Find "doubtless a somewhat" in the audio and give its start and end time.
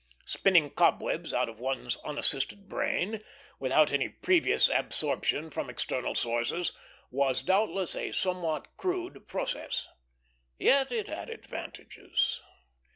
7.43-8.67